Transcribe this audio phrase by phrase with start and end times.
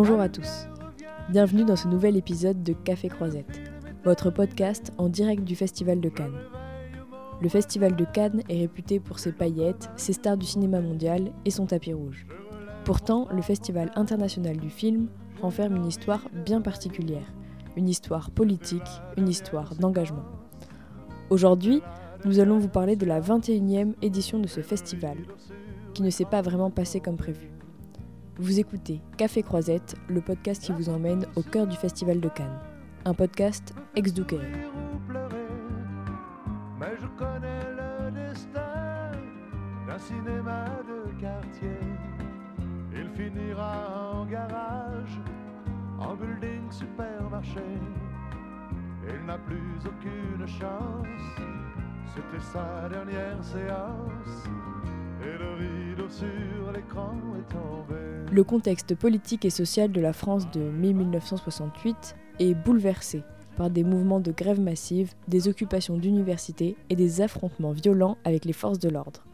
[0.00, 0.68] Bonjour à tous.
[1.28, 3.60] Bienvenue dans ce nouvel épisode de Café Croisette,
[4.04, 6.38] votre podcast en direct du Festival de Cannes.
[7.40, 11.50] Le Festival de Cannes est réputé pour ses paillettes, ses stars du cinéma mondial et
[11.50, 12.28] son tapis rouge.
[12.84, 15.08] Pourtant, le Festival international du film
[15.42, 17.34] renferme une histoire bien particulière,
[17.76, 20.26] une histoire politique, une histoire d'engagement.
[21.28, 21.82] Aujourd'hui,
[22.24, 25.16] nous allons vous parler de la 21e édition de ce festival,
[25.92, 27.50] qui ne s'est pas vraiment passé comme prévu.
[28.40, 32.60] Vous écoutez Café Croisette, le podcast qui vous emmène au cœur du Festival de Cannes.
[33.04, 34.12] Un podcast ex
[36.78, 39.10] Mais je connais le destin
[39.88, 41.80] d'un cinéma de quartier.
[42.94, 45.20] Il finira en garage,
[45.98, 47.80] en building supermarché.
[49.08, 51.42] Il n'a plus aucune chance,
[52.14, 54.48] c'était sa dernière séance.
[58.30, 63.22] Le contexte politique et social de la France de mai 1968 est bouleversé
[63.56, 68.52] par des mouvements de grève massive, des occupations d'universités et des affrontements violents avec les
[68.52, 69.24] forces de l'ordre.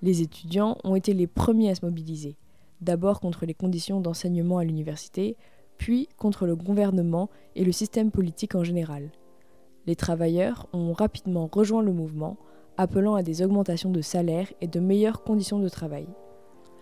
[0.00, 2.36] Les étudiants ont été les premiers à se mobiliser,
[2.80, 5.36] d'abord contre les conditions d'enseignement à l'université,
[5.76, 9.10] puis contre le gouvernement et le système politique en général.
[9.86, 12.36] Les travailleurs ont rapidement rejoint le mouvement,
[12.78, 16.06] appelant à des augmentations de salaire et de meilleures conditions de travail.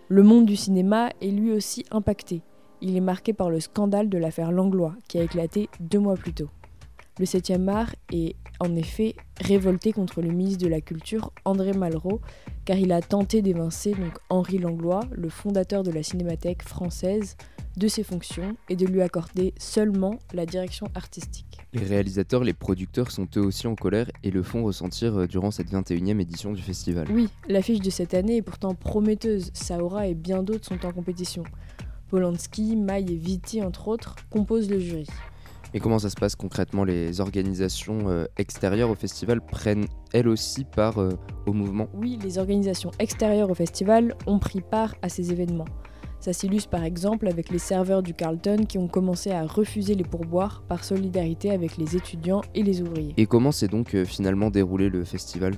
[0.07, 2.43] Le monde du cinéma est lui aussi impacté.
[2.79, 6.33] Il est marqué par le scandale de l'affaire Langlois, qui a éclaté deux mois plus
[6.33, 6.49] tôt.
[7.19, 12.21] Le 7e art est en effet révolté contre le ministre de la Culture, André Malraux,
[12.67, 17.37] car il a tenté d'évincer donc Henri Langlois, le fondateur de la Cinémathèque française,
[17.77, 21.59] de ses fonctions et de lui accorder seulement la direction artistique.
[21.71, 25.49] Les réalisateurs, les producteurs sont eux aussi en colère et le font ressentir euh, durant
[25.49, 27.07] cette 21e édition du festival.
[27.09, 29.49] Oui, l'affiche de cette année est pourtant prometteuse.
[29.53, 31.45] Saora et bien d'autres sont en compétition.
[32.09, 35.07] Polanski, Maille et Vitti, entre autres, composent le jury.
[35.73, 40.63] Et comment ça se passe concrètement Les organisations euh, extérieures au festival prennent elles aussi
[40.63, 41.09] part euh,
[41.45, 41.89] au mouvement?
[41.93, 45.67] Oui, les organisations extérieures au festival ont pris part à ces événements.
[46.19, 50.03] Ça s'illustre par exemple avec les serveurs du Carlton qui ont commencé à refuser les
[50.03, 53.13] pourboires par solidarité avec les étudiants et les ouvriers.
[53.17, 55.53] Et comment s'est donc euh, finalement déroulé le festival?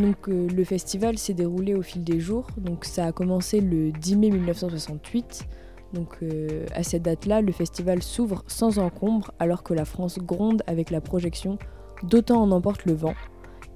[0.00, 2.48] Donc le festival s'est déroulé au fil des jours.
[2.58, 5.46] Donc ça a commencé le 10 mai 1968
[5.96, 10.62] donc euh, à cette date-là, le festival s'ouvre sans encombre alors que la France gronde
[10.66, 11.58] avec la projection
[12.02, 13.14] D'autant en emporte le vent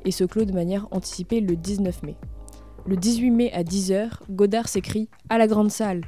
[0.05, 2.17] et se clôt de manière anticipée le 19 mai.
[2.87, 6.03] Le 18 mai à 10h, Godard s'écrit à la grande salle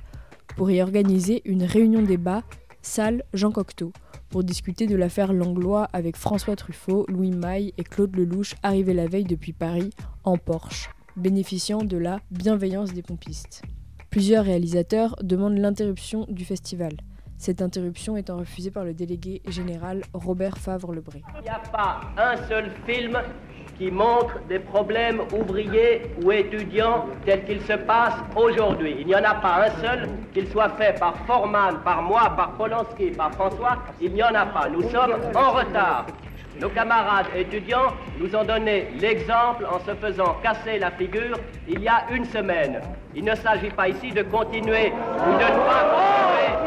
[0.56, 2.42] pour y organiser une réunion débat
[2.82, 3.92] salle Jean Cocteau
[4.28, 9.06] pour discuter de l'affaire Langlois avec François Truffaut, Louis Maille et Claude Lelouch arrivés la
[9.06, 9.90] veille depuis Paris
[10.24, 13.62] en Porsche, bénéficiant de la bienveillance des pompistes.
[14.12, 16.92] Plusieurs réalisateurs demandent l'interruption du festival.
[17.38, 21.22] Cette interruption étant refusée par le délégué général Robert Favre-Lebré.
[21.38, 23.16] Il n'y a pas un seul film
[23.78, 28.96] qui montre des problèmes ouvriers ou étudiants tels qu'ils se passent aujourd'hui.
[29.00, 32.52] Il n'y en a pas un seul, qu'il soit fait par Forman, par moi, par
[32.52, 34.68] Polanski, par François, il n'y en a pas.
[34.68, 36.06] Nous sommes en retard.
[36.62, 41.36] Nos camarades étudiants nous ont donné l'exemple en se faisant casser la figure
[41.66, 42.80] il y a une semaine.
[43.16, 46.62] Il ne s'agit pas ici de continuer ou de ne pas continuer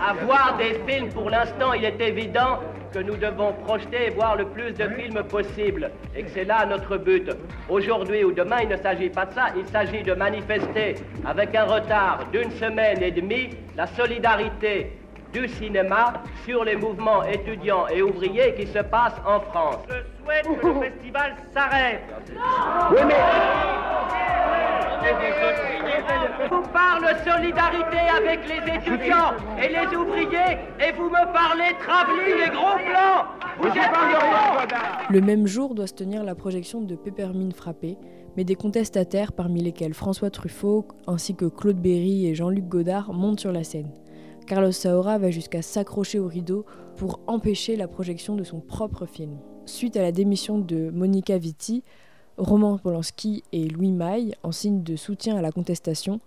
[0.00, 1.10] à, voir des films.
[1.10, 2.60] Pour l'instant, il est évident
[2.90, 6.64] que nous devons projeter et voir le plus de films possible et que c'est là
[6.64, 7.30] notre but.
[7.68, 10.94] Aujourd'hui ou demain, il ne s'agit pas de ça, il s'agit de manifester
[11.26, 14.90] avec un retard d'une semaine et demie la solidarité
[15.32, 19.84] du cinéma sur les mouvements étudiants et ouvriers qui se passent en France.
[19.88, 22.02] Je souhaite que le festival s'arrête.
[22.90, 23.14] Oui, mais...
[26.50, 32.50] Vous parle solidarité avec les étudiants et les ouvriers et vous me parlez travelling et
[32.50, 33.26] gros plans
[33.60, 37.96] Vous êtes Le même jour doit se tenir la projection de Peppermint Frappé,
[38.36, 43.40] mais des contestataires parmi lesquels François Truffaut ainsi que Claude Berry et Jean-Luc Godard montent
[43.40, 43.90] sur la scène.
[44.46, 46.64] Carlos Saura va jusqu'à s'accrocher au rideau
[46.96, 49.38] pour empêcher la projection de son propre film.
[49.64, 51.82] Suite à la démission de Monica Vitti,
[52.38, 56.20] Roman Polanski et Louis Maille, en signe de soutien à la contestation,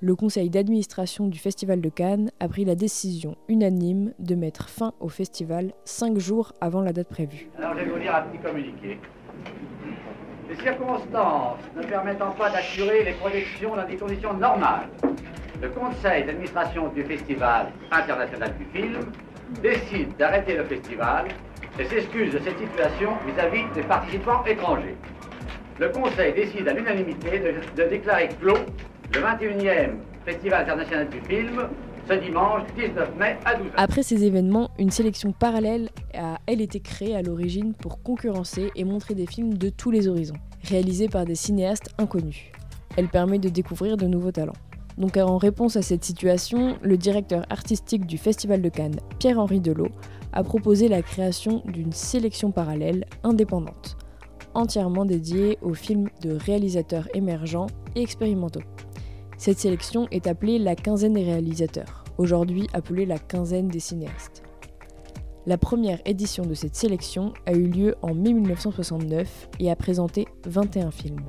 [0.00, 4.92] le conseil d'administration du Festival de Cannes a pris la décision unanime de mettre fin
[5.00, 7.50] au festival cinq jours avant la date prévue.
[7.58, 8.98] Alors je vais vous dire un petit communiqué.
[10.48, 14.88] Les circonstances ne permettant pas d'assurer les projections dans des conditions normales,
[15.60, 19.00] le conseil d'administration du Festival international du film
[19.62, 21.26] décide d'arrêter le festival
[21.78, 24.96] et s'excuse de cette situation vis-à-vis des participants étrangers.
[25.78, 27.40] Le conseil décide à l'unanimité
[27.76, 28.58] de, déclarer clos
[29.12, 29.90] le 21e
[30.24, 31.68] Festival international du film,
[32.08, 33.70] ce dimanche 19 mai à 12h.
[33.76, 38.84] Après ces événements, une sélection parallèle a, elle, été créée à l'origine pour concurrencer et
[38.84, 42.44] montrer des films de tous les horizons, réalisés par des cinéastes inconnus.
[42.96, 44.54] Elle permet de découvrir de nouveaux talents.
[44.98, 49.88] Donc en réponse à cette situation, le directeur artistique du Festival de Cannes, Pierre-Henri Delot,
[50.32, 53.96] a proposé la création d'une sélection parallèle indépendante,
[54.54, 58.62] entièrement dédiée aux films de réalisateurs émergents et expérimentaux.
[59.36, 64.42] Cette sélection est appelée la quinzaine des réalisateurs, aujourd'hui appelée la quinzaine des cinéastes.
[65.46, 70.26] La première édition de cette sélection a eu lieu en mai 1969 et a présenté
[70.46, 71.20] 21 films.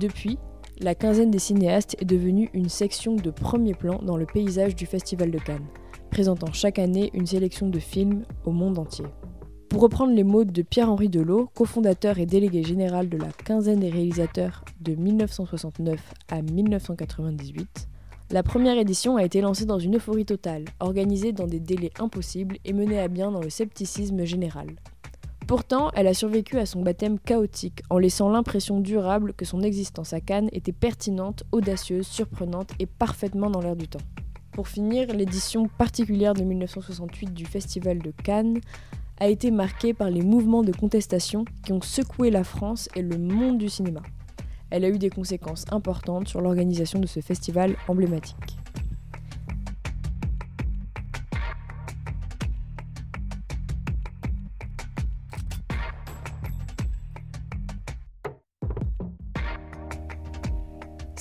[0.00, 0.38] Depuis,
[0.82, 4.84] la quinzaine des cinéastes est devenue une section de premier plan dans le paysage du
[4.84, 5.66] Festival de Cannes,
[6.10, 9.06] présentant chaque année une sélection de films au monde entier.
[9.68, 13.90] Pour reprendre les mots de Pierre-Henri Delot, cofondateur et délégué général de la quinzaine des
[13.90, 15.98] réalisateurs de 1969
[16.30, 17.88] à 1998,
[18.30, 22.58] la première édition a été lancée dans une euphorie totale, organisée dans des délais impossibles
[22.64, 24.66] et menée à bien dans le scepticisme général.
[25.46, 30.12] Pourtant, elle a survécu à son baptême chaotique, en laissant l'impression durable que son existence
[30.12, 34.00] à Cannes était pertinente, audacieuse, surprenante et parfaitement dans l'air du temps.
[34.52, 38.60] Pour finir, l'édition particulière de 1968 du Festival de Cannes
[39.18, 43.18] a été marquée par les mouvements de contestation qui ont secoué la France et le
[43.18, 44.02] monde du cinéma.
[44.70, 48.58] Elle a eu des conséquences importantes sur l'organisation de ce festival emblématique.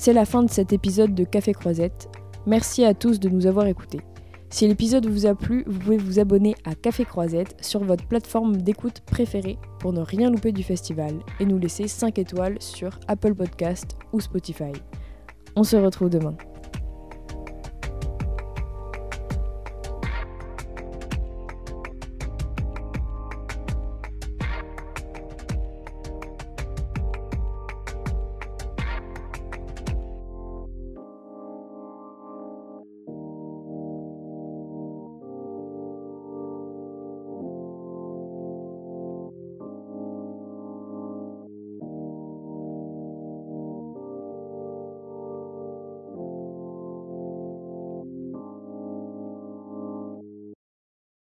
[0.04, 2.10] C'est la fin de cet épisode de Café Croisette.
[2.48, 4.02] Merci à tous de nous avoir écoutés.
[4.50, 8.58] Si l'épisode vous a plu, vous pouvez vous abonner à Café Croisette sur votre plateforme
[8.58, 13.36] d'écoute préférée pour ne rien louper du festival et nous laisser 5 étoiles sur Apple
[13.36, 14.72] Podcast ou Spotify.
[15.56, 16.36] On se retrouve demain.